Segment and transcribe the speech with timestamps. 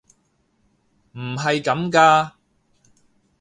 [1.11, 2.31] 唔係咁㗎！